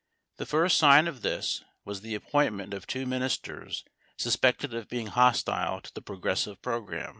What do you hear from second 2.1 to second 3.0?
appointment of